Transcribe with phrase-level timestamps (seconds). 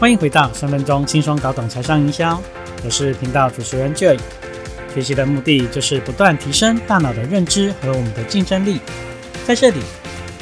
[0.00, 2.40] 欢迎回到三分钟轻松搞懂财商营销，
[2.84, 4.16] 我是频道主持人 Joy。
[4.94, 8.78] 学习的目的就是不断提升大脑的认知和我们的竞争力。
[9.44, 9.80] 在这里，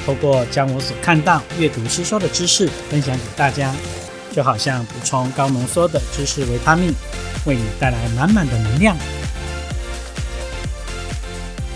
[0.04, 3.74] 透过将我所看到、阅读、吸收的知识分享给大家，
[4.30, 6.92] 就好像补充高浓缩的知识维他命，
[7.46, 8.94] 为你带来满满的能量。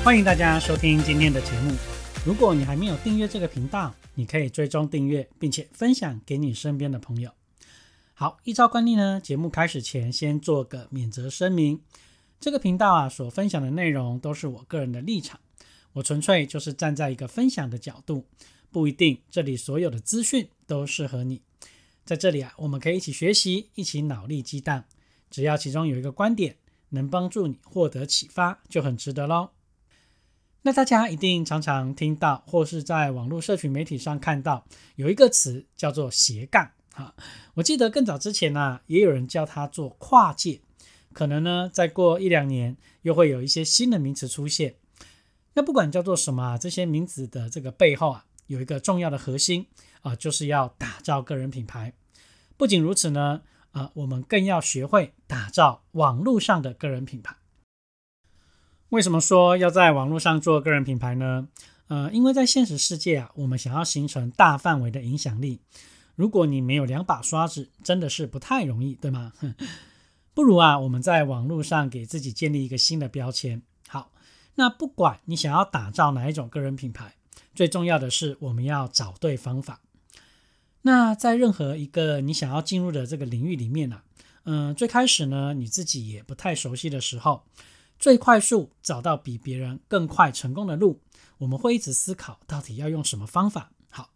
[0.04, 1.72] 欢迎大家收听今天的节目。
[2.26, 7.30] 如果你还没有订阅这个频道，你可以追踪订阅，并且分享给你身边的朋友。
[8.20, 11.80] 好，依照惯例呢，节目开始前先做个免责声明。
[12.38, 15.40] 这个频道啊，所分享的内容都是我个人的立场，
[15.94, 18.26] 我纯粹就是站在一个分享的角度，
[18.70, 21.40] 不一定这里所有的资讯都适合你。
[22.04, 24.84] 在这里啊，我们可以一起学习，一起脑力激荡，
[25.30, 26.56] 只要其中有一个观点
[26.90, 29.52] 能帮助你获得启发，就很值得喽。
[30.60, 34.66] 那大家一定常常听到，或是在网络社群媒体上看到，
[34.96, 36.72] 有一个词叫做斜杠。
[36.94, 37.14] 啊，
[37.54, 40.60] 我记得更早之前呢，也有人叫它做跨界，
[41.12, 44.74] 可能呢，再过一两年又会有一些新的名词出现。
[45.54, 49.66] 那不管叫做什么，这些名词的这个背后啊，有一个重要的核心
[50.02, 51.92] 啊，就是要打造个人品牌。
[52.56, 57.36] 不仅如此呢，啊，我们更要学会打造网络上的个人品牌。
[58.90, 61.48] 为什么说要在网络上做个人品牌呢？
[61.88, 65.60] 呃，因为在现实世界啊，我们想要形成大范围的影响力。
[66.16, 69.32] 如果你没有两把刷子，真的是不太容易，对吗？
[70.32, 73.62] 不如啊，我们在网络上给自己建立一个新的标签。
[73.88, 74.12] 好，
[74.54, 77.16] 那不管你想要打造哪一种个人品牌，
[77.54, 79.80] 最重要的是我们要找对方法。
[80.82, 84.02] 那在任何一个你想要进入的这个领域里面呢，
[84.44, 87.44] 嗯，最开始呢，你自己也不太熟悉的时候，
[87.98, 91.00] 最快速找到比别人更快成功的路，
[91.38, 93.72] 我们会一直思考到底要用什么方法。
[93.90, 94.10] 好，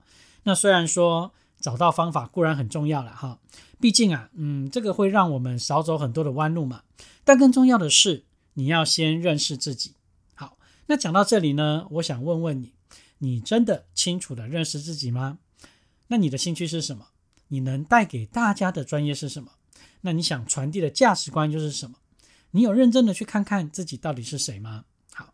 [0.44, 1.34] 那虽然说。
[1.64, 3.38] 找到方法固然很重要了哈，
[3.80, 6.82] 毕竟啊，嗯，这个会让我们少走很多的弯路嘛。
[7.24, 9.94] 但更重要的是，你要先认识自己。
[10.34, 12.74] 好，那讲到这里呢，我想问问你，
[13.16, 15.38] 你真的清楚的认识自己吗？
[16.08, 17.06] 那你的兴趣是什么？
[17.48, 19.52] 你能带给大家的专业是什么？
[20.02, 21.96] 那你想传递的价值观又是什么？
[22.50, 24.84] 你有认真的去看看自己到底是谁吗？
[25.14, 25.32] 好，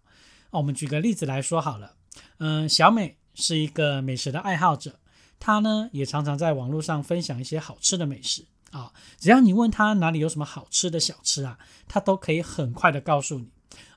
[0.51, 1.97] 我们举个例子来说好了。
[2.39, 5.00] 嗯，小美是一个美食的爱好者。
[5.41, 11.59] 他呢也常常在网络上分享一些好吃的美食啊，只要你问他哪里有什么好吃的小吃啊，
[11.89, 13.49] 他都可以很快的告诉你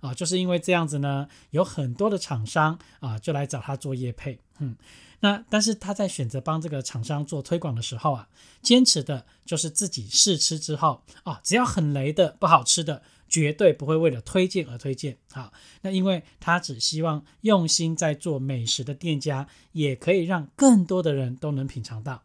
[0.01, 0.13] 啊。
[0.13, 4.75] 就是因为这样子呢，有很多的厂商啊就来找他做业配，嗯，
[5.19, 8.27] 那但是他在选择帮这个厂商做推广的时候啊，
[8.63, 13.03] 坚持的就是自己试吃之后啊，只要很雷的不好吃的。
[13.33, 15.51] 绝对不会为了推荐而推荐，好，
[15.81, 22.21] 那因为他只希望用心在做美食的店家，也可以让更多的人都能品尝到。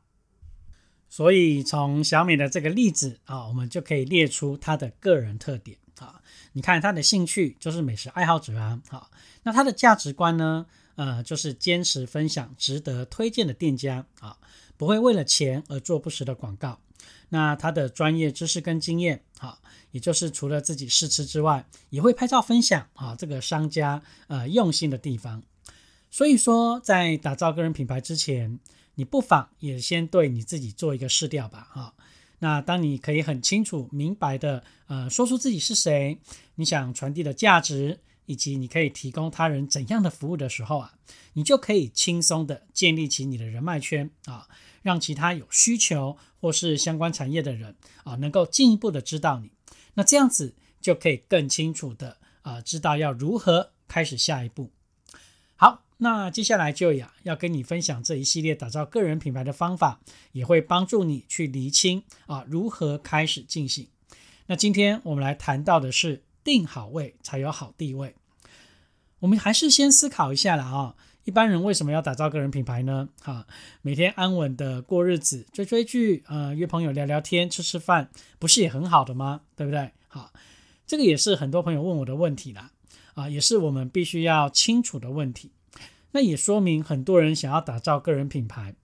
[1.08, 6.20] 所以从小美的这个例子啊，我们就可以列出她的个人特点啊。
[6.52, 8.78] 你看她的兴趣就是美食爱好者啊，
[9.44, 14.36] 那她的价值观呢，呃，就是坚持分享值得推荐的店家啊，
[14.76, 16.78] 不会为了钱而做不实的广告。
[17.30, 19.58] 那他的专业知识跟经验，哈，
[19.91, 25.42] 也就是除了自己试吃之外，也会拍照分享啊，这个商家呃用心的地方。
[26.10, 28.58] 所以说，在打造个人品牌之前，
[28.94, 31.94] 你不妨也先对你自己做一个试调吧，哈。
[32.41, 36.19] 那当你可以很清楚明白的呃说出自己是谁，
[36.54, 37.98] 你想传递的价值，
[38.28, 40.94] 以及你可以提供他人怎样的服务的时候啊，
[41.33, 44.47] 你就可以轻松的建立起你的人脉圈啊。
[44.83, 47.75] 让其他有需求或是相关产业的人
[48.05, 49.50] 啊，能够进一步的知道你，
[49.94, 54.71] 那这样子就可以更清楚的啊，知道要如何开始下一步。
[55.56, 60.00] 好，那接下来就呀要跟你分享这一系列打造个人品牌的方法，
[60.33, 63.88] 也会帮助你去厘清啊如何开始进行。
[64.47, 68.15] 那今天我们来谈到的是定好位才有好地位。
[69.21, 70.95] 我们还是先思考一下了啊。
[71.25, 73.11] 一般人为什么要打造个人品牌呢？
[73.20, 73.47] 哈，
[73.82, 79.43] 每天安稳的过日子，追追剧，呃，约朋友聊聊天，吃吃饭，不是也很好的吗？
[79.55, 79.93] 对不对？
[80.09, 80.32] 好，
[80.87, 82.70] 这个也是很多朋友问我的问题啦，
[83.12, 85.53] 啊，也是我们必须要清楚的问题。
[86.12, 88.75] 那也说明很多人想要打造个人品牌，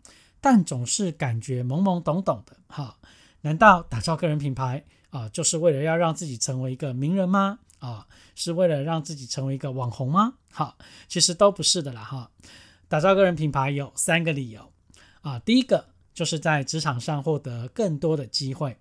[0.42, 2.58] 但总是感觉懵懵懂懂的。
[2.66, 2.98] 哈，
[3.40, 7.60] 难道打造个人品牌啊，就是为了要让自己成为一个名人吗？
[7.84, 10.34] 啊，是为了让自己成为一个网红吗？
[10.50, 12.02] 好，其实都不是的啦。
[12.02, 12.30] 哈，
[12.88, 14.72] 打造个人品牌有三个理由
[15.20, 15.38] 啊。
[15.38, 18.78] 第一个就是在职场上获得更多的机会。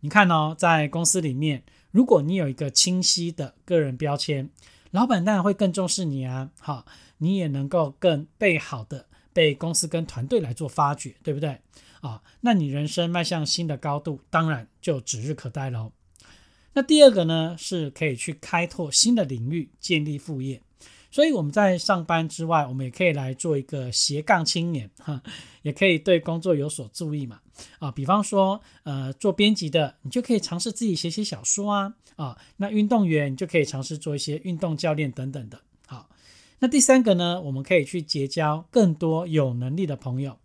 [0.00, 1.62] 你看哦，在公司里面，
[1.92, 4.50] 如果你有一个清晰的个人标签，
[4.90, 6.50] 老板当然会更重视你啊。
[6.60, 6.84] 好，
[7.16, 11.62] 你也能够更被好的被公司跟团队来做发掘，对不对？
[12.02, 15.92] 啊，那你人生迈向新的高度，当然就指日可待喽。
[16.74, 20.62] 那第二个呢，是可以去开拓新的领域，建立副业。
[21.10, 25.22] 所以我们在上班之外，我们也可以来做一个斜杠青年 哈，
[25.60, 27.40] 也可以对工作有所注意嘛
[27.78, 35.60] 啊，比方说呃做编辑的，你就可以尝试自己写写小说啊啊，那运动员你就可以尝试做一些运动教练等等的。
[35.86, 36.08] 好，
[36.60, 40.38] 那第三个呢，我们可以去结交更多有能力的朋友。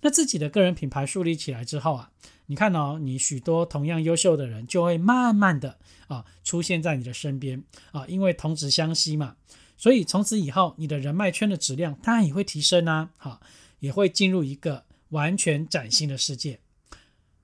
[0.00, 2.10] 那自己的个人品牌树立起来之后啊，
[2.46, 9.36] 你看哦，你许多同样优秀的人就会慢慢的啊出现在你的身边啊，因为同质相吸嘛。
[9.76, 13.40] 所以从此以后，你的人脉圈的质量当然也会提升啊，好，
[13.80, 16.60] 也会进入一个完全崭新的世界。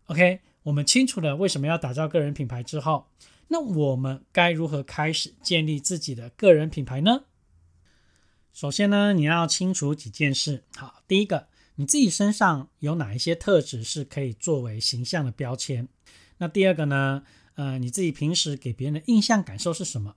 [0.07, 3.09] OK，我们清楚了为什么要打造个人品牌之后，
[3.49, 7.25] 那我们该如何开始建立自己的个人品牌呢？
[8.53, 10.65] 首先呢，你要清楚几件事。
[10.77, 15.89] 好，第一个，你自己身上有哪一些特质是可以作为形象的标签？
[16.39, 17.23] 那第二个呢，
[17.55, 20.17] 呃，你自己平时给别人的印象感受是什么？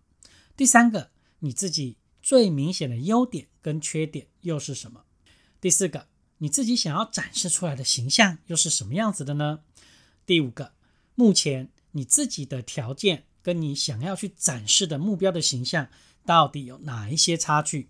[0.55, 1.97] 第三个，你自己。
[2.25, 5.03] 最明显的优点跟缺点又是什么？
[5.59, 6.07] 第四个，
[6.37, 9.59] 你自己想要展示出来的形象又是什么样子的呢？
[10.25, 10.71] 第五个，
[11.15, 15.89] 目前你自己的条件跟你想要去展示的目标的形象
[16.25, 17.89] 到底有哪一些差距？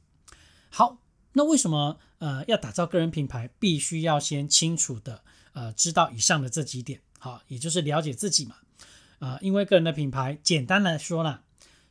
[0.72, 1.03] 好，
[1.34, 5.22] 那为什么呃要打造个人品牌，必须要先清楚的
[5.54, 7.02] 呃知道以上的这几点？
[7.20, 8.56] 好，也就是了解自己嘛。
[9.20, 11.44] 啊，因为个人的品牌，简单来说啦，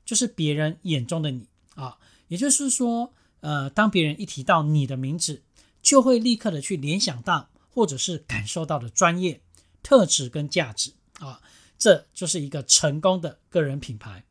[0.05, 1.99] 就是别人眼中的你啊。
[2.29, 5.43] 也就是说，呃，当别人一提到你的名字，
[5.83, 9.41] 就会立刻的去联想到或者是感受到的专业
[9.83, 11.41] 特质跟价值啊，
[11.79, 14.25] 这就是一个成功的个人品牌。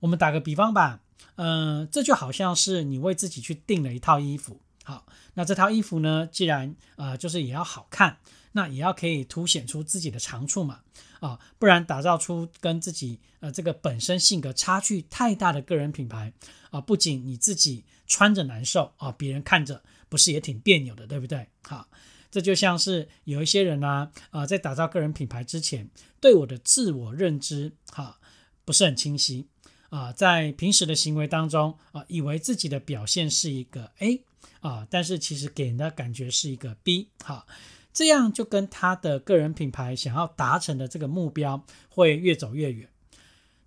[0.00, 1.00] 我们打个比方吧，
[1.36, 8.18] 嗯，这就好像是你为自己去订了一套衣服，好，那这套衣服呢，既然啊，就是也要好看，
[8.52, 10.80] 那也要可以凸显出自己的长处嘛。
[11.20, 16.30] 啊，不然打造出跟自己呃这个本身性格差距太大的个人品牌
[16.70, 21.48] 啊，不仅你自己穿着难受啊，别人看着不是也挺别扭的，对不对？
[21.62, 21.88] 好，
[22.30, 25.88] 这就像是有一些人呢，啊，在打造个人品牌之前，
[26.20, 28.18] 对我的自我认知哈
[28.66, 29.48] 不是很清晰
[29.90, 34.22] 啊，在平时的行为当中啊，以为自己的表现是一个 A
[34.60, 37.46] 啊，但是其实给人的感觉是一个 B 哈。
[37.92, 42.90] 这样就跟他的个人品牌想要达成的这个目标会越走越远。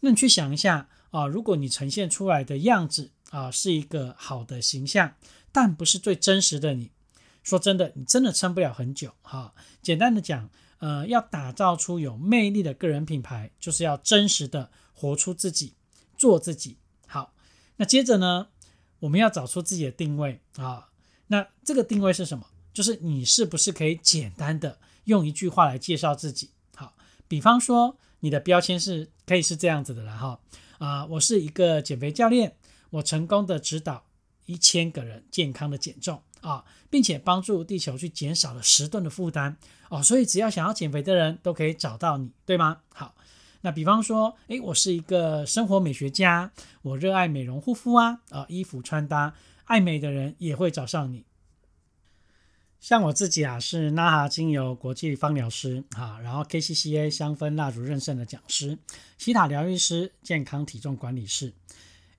[0.01, 5.15] 那你去想一下啊，如果你呈现出来的样子啊是一个好的形象，
[5.51, 6.92] 但不是最真实的你，
[7.42, 9.56] 说真的，你真的撑不了很久哈。
[9.81, 15.74] 简单的讲，呃，要打造出有魅力的个人品牌，就是要真实的活出自己，
[16.19, 16.77] 做自己。
[17.07, 17.33] 好，
[17.77, 18.50] 那接着呢，
[19.00, 20.89] 我们要找出自己的定位啊。
[21.27, 22.45] 那这个定位是什么？
[22.71, 26.51] 就是你是不是可以简单的用一句话来介绍自己？
[26.75, 26.94] 好，
[27.27, 30.39] 比方说你的标签是可以是这样子的了哈
[30.77, 32.56] 啊，我是一个减肥教练，
[32.92, 34.06] 我成功的指导
[34.45, 39.57] 一千个人健康的减重啊，并且帮助地球去减少了十吨的负担
[39.89, 42.81] 哦，所以只要想要减肥的人都可以找到你，对吗？
[42.94, 43.15] 好，
[43.61, 46.51] 那比方说，诶，我是一个生活美学家，
[46.81, 49.35] 我热爱美容护肤啊啊，衣服穿搭
[49.65, 51.25] 爱美的人也会找上你。
[52.79, 58.77] 像我自己啊，是纳哈精油国际芳疗师啊，然后 KCCA 香氛蜡烛认证的讲师，
[59.17, 61.53] 西塔疗愈师，健康体重管理师。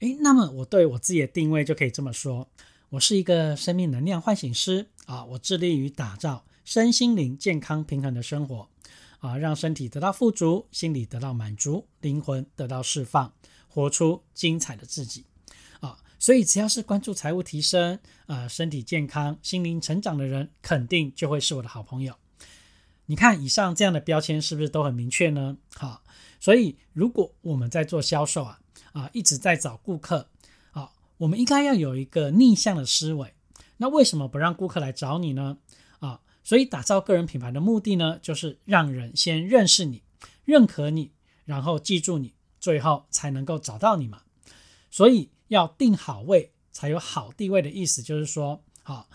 [0.00, 2.48] 诶，那么我对我自己的定位就可以这么说：
[2.90, 8.68] 我是一个生命能量唤醒师啊，我致力于打造身心灵健康平衡的生活
[9.20, 13.32] 啊，让身体得到富足，心理得到满足，灵魂得到释放，
[13.68, 15.24] 活出精彩的自己。
[15.80, 22.14] 啊所以，只要是关注财务提升、呃身体健康、心灵成长的人，肯定就会是我的好朋友。
[23.06, 25.56] 你看，以上这样的标签是不是都很明确呢？
[25.74, 26.02] 好，
[26.38, 28.60] 所以如果我们在做销售啊，
[28.92, 30.28] 啊一直在找顾客，
[30.72, 33.32] 啊，我们应该要有一个逆向的思维。
[33.78, 35.56] 那为什么不让顾客来找你呢？
[36.42, 40.02] 所以打造个人品牌的目的呢，就是让人先认识你、
[40.44, 41.12] 认可你，
[41.44, 44.22] 然后记住你，最后才能够找到你嘛。
[44.90, 45.30] 所以。
[45.50, 49.08] 要定好位才有好地位的意思，就是说，好，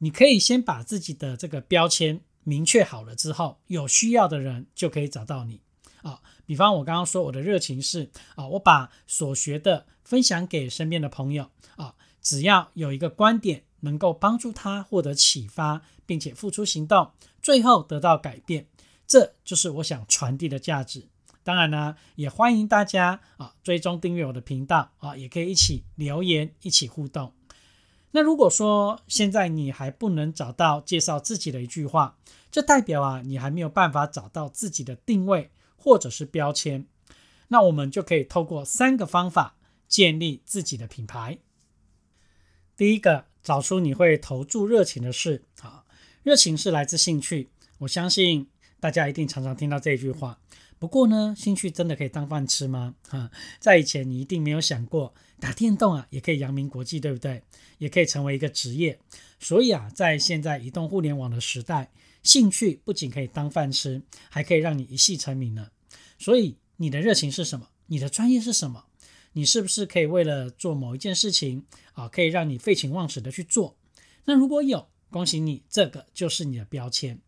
[0.00, 5.62] 你可以先把自己的这个标签明确好了之后，有需要的人就可以找到你
[6.02, 6.20] 啊。
[6.44, 18.66] 比方我刚刚说我的热情是啊，我把所学的分享给身边的朋友啊，只要有一个观点能够帮助他获得启发，并且付出行动，最后得到改变，
[19.06, 21.08] 这就是我想传递的价值。
[21.44, 27.32] 当然呢，也欢迎大家啊追踪订阅我的频道啊，也可以一起留言，一起互动。
[28.10, 32.18] 那如果说现在你还不能找到介绍自己的一句话，
[32.50, 36.86] 这代表啊你还没有办法找到自己的定位或者是标签。
[37.48, 39.54] 那我们就可以透过三个方法
[39.86, 41.38] 建立自己的品牌。
[42.76, 45.84] 第一个，找出你会投注热情的事啊，
[46.24, 47.48] 热情是来自兴趣。
[47.78, 48.48] 我相信
[48.80, 50.40] 大家一定常常听到这句话。
[50.80, 52.96] 不过呢，兴趣真的可以当饭吃吗？
[53.10, 55.14] 啊，在以前你一定没有想过。
[55.38, 57.40] 打电动啊，也可以扬名国际，对不对？
[57.78, 58.98] 也可以成为一个职业。
[59.38, 61.92] 所以啊，在现在移动互联网的时代，
[62.24, 65.68] 兴趣不仅可以当饭吃，还可以让你一夕成名呢。
[66.18, 67.68] 所以，你的热情是什么？
[67.86, 68.86] 你的专业是什么？
[69.36, 73.76] 你是不是可以为了做某一件事情啊，可以让你废寝忘食的去做？
[74.24, 77.20] 那如果有，恭喜你，这个就是你的标签。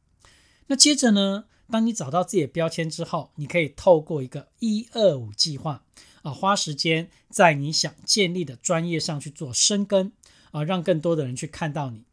[0.69, 5.85] 那接着呢，当你找到自己的标签之后，你可以透过一个一二五计划。
[6.23, 10.11] 啊，花时间在你想建立的专业上去做深耕
[10.51, 12.05] 啊，让更多的人去看到你。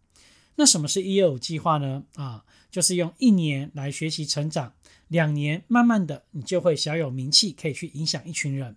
[0.58, 2.04] 那什么是一二五计划呢？
[2.16, 4.74] 啊，就是用一年来学习成长，
[5.08, 8.76] 两年慢慢的你就会小有名气，可以去影响一群人。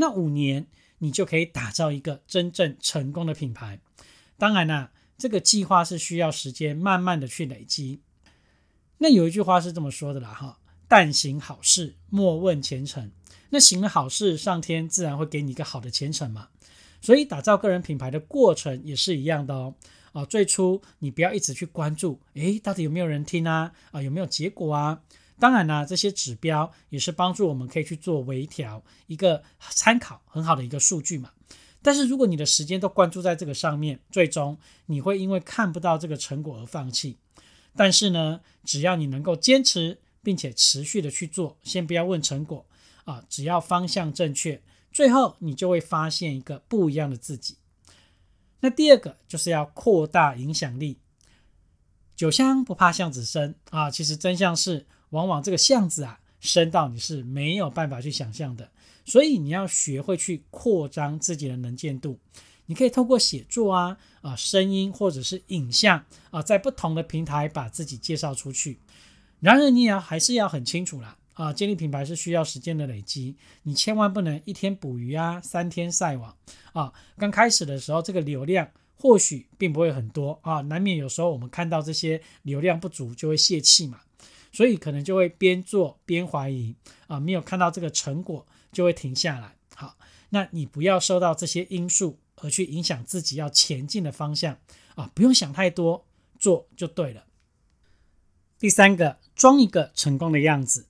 [0.00, 0.66] 那五年
[0.98, 3.78] 你就可以打造一个真正成功的品牌。
[4.38, 8.00] 当然啦，这个计划是需要时间慢慢的去累积。
[8.96, 13.12] 那有一句话是这么说的啦，哈，但行好事，莫问前程。
[13.50, 16.48] 那行了好事，上天自然会给你一个好的前程嘛。
[17.02, 19.74] 所以打造个人品牌的过程也是一样的哦。
[20.12, 23.72] 啊，最初你不要一直去关注，诶，到底有没有人听啊？
[23.90, 25.02] 啊，有没有结果啊？
[25.40, 31.32] 当然啦，这些指标也是帮助我们可以去做微调，一个参考很好的一个数据嘛。
[31.82, 37.16] 但是如果你的时间都关注在这个上面，最终你会因为看不到这个成果而放弃。
[37.74, 42.66] 但是呢，只要你能够坚持并且持续的去做，先不要问成果。
[43.06, 47.56] 啊，只要方向正确，最后你就会发现一个不一样的自己。
[48.60, 51.00] 那第二个就是要扩大影响力。
[52.14, 58.70] 酒香不怕巷子深啊，其实真相是，往往这个巷子啊深到你是没有办法去想象的。
[59.04, 62.18] 所以你要学会去扩张自己的能见度。
[62.66, 68.78] 你可以透过写作啊、啊声音或者是影像啊，在不同的平台把自己介绍出去。
[69.40, 71.16] 然而你也要还是要很清楚啦。
[71.34, 76.36] 啊，建立品牌是需要时间的累积，你千万不能一天捕鱼啊，三天晒网
[76.74, 76.92] 啊。
[77.16, 84.00] 刚开始的时候，这个流量或许并不会很多啊，难免有时候我们看到这些流量不足就会泄气嘛，
[84.52, 86.74] 所以可能就会边做边怀疑
[87.06, 89.56] 啊，没有看到这个成果就会停下来。
[89.74, 89.96] 好，
[90.30, 94.58] 那你不要受到这些因素而去影响自己要前进的方向
[94.94, 96.06] 啊，不用想太多，
[96.38, 97.24] 做就对了。
[98.58, 100.86] 第三个，装一个成功的样子。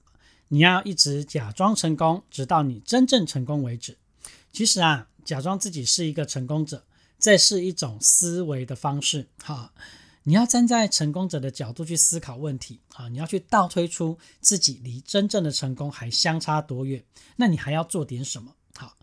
[0.49, 3.97] 你要一直假装成功，直到你真正成功为止。
[4.51, 6.85] 其实啊，假装自己是一个成功者，
[7.21, 9.29] 这是一种思维的方式。
[9.45, 9.73] 哈，
[10.25, 17.05] 你要站在成功者的角度去思考问题啊，你要去倒推出自己离真正的成功还相差多远，
[17.37, 18.55] 那你还要做点什么？
[18.75, 18.97] 好，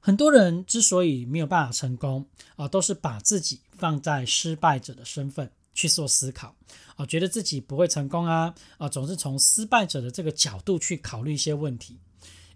[0.00, 5.50] 很多人之所以没有办法成功啊，都是把自己放在失败者的身份。
[5.74, 6.56] 去做思考
[6.96, 12.00] 啊，觉得自己不会成功啊啊，总是从失败者的这个角度去考虑一些问题。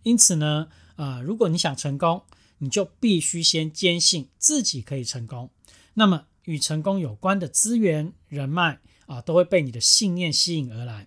[0.03, 0.67] 因此呢，
[0.97, 2.25] 啊，如果你想成功，
[2.59, 5.51] 你就必须先坚信自己可以成功。
[5.95, 11.07] 那么，与成功有关的资源、人脉啊，都会被你的信念吸引而来。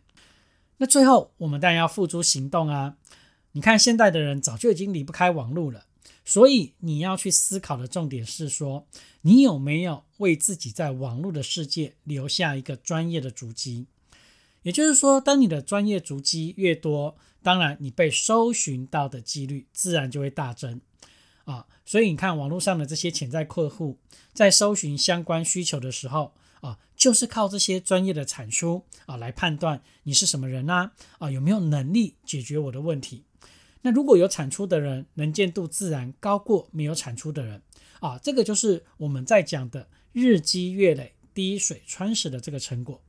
[0.78, 2.98] 那最后，我们当然要付诸行动啊。
[3.54, 5.86] 你看，现代的人早就已经离不开网络了。
[6.26, 8.88] 所以你要去思考的重点是说，
[9.22, 13.86] 你有没有为自己在网络的世界留下一个专业的足迹？
[14.64, 20.82] 也就是说，当你的专业足迹越多，当然你被搜寻到的几率自然就会大增
[21.44, 21.68] 啊。
[21.86, 24.00] 所以你看，网络上的这些潜在客户
[24.34, 33.24] 在搜寻相关需求的时候啊，就是靠这些专业的产出啊来判断你是什么人啊啊有没有能力解决我的问题。
[33.84, 37.62] 那如果有产出的人，能见度自然高过没有产出的人
[38.00, 43.00] 啊，这个就是我们在讲的日积月累、滴水穿石的这个成果。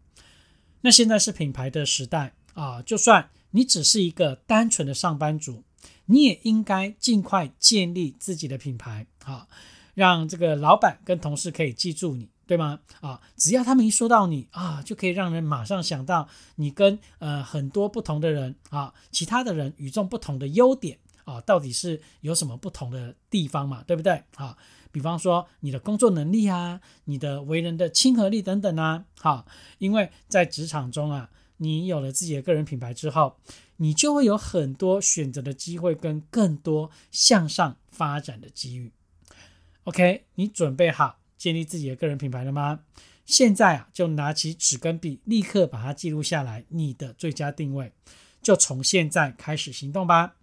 [0.83, 5.65] 那现在是品牌的时代啊，就算你只是一个单纯的上班族，
[6.07, 9.47] 你也应该尽快建立自己的品牌啊，
[9.95, 12.29] 让这个老板跟同事可以记住你。
[12.49, 12.79] 对吗？
[13.01, 23.83] 啊，只要他们一说到你啊，就可以让人马上想到你跟呃很多不同的人啊，其他的人与众不同的优点啊，到底是有什么不同的地方嘛？
[23.85, 24.23] 对不对？
[24.37, 24.57] 啊，
[24.93, 29.45] 比方说你的工作能力啊，你的为人的亲和力等等啊，好，
[29.79, 33.37] 因为在职场中啊，你有了自己的个人品牌之后，
[33.77, 38.93] 你就会有很多选择的机会跟更多向上发展的机遇。
[39.85, 41.19] OK，你准备好？
[41.37, 42.81] 建立自己的个人品牌了吗？
[43.25, 47.93] 现在啊，就拿起纸跟笔，立刻把它记录下来，你的最佳定位，
[48.41, 50.37] 就从现在开始行动吧。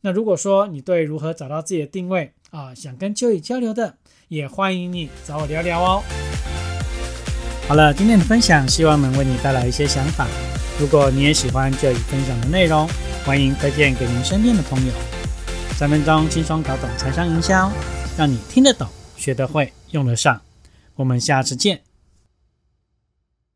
[0.00, 3.98] 那如果说你对如何找到自己的定位啊，想跟秋雨交流的，
[4.28, 6.02] 也欢迎你找我聊聊哦。
[7.66, 10.26] 好了，今天的分享希望能为你带来一些想法。
[10.78, 12.86] 如果你也喜欢这一分享的内容，
[13.24, 14.92] 欢迎推荐给您身边的朋友。
[15.74, 17.72] 三分钟轻松搞懂财商营销，
[18.18, 20.42] 让你听得懂、学得会、用得上。
[20.94, 21.80] 我们下次见。